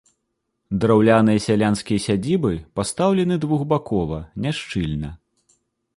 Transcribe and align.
Драўляныя 0.85 1.41
сялянскія 1.47 2.03
сядзібы 2.07 2.51
пастаўлены 2.79 3.35
двухбакова, 3.45 4.17
няшчыльна. 4.47 5.09